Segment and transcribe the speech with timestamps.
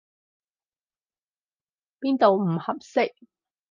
[1.99, 3.11] 邊度唔合適？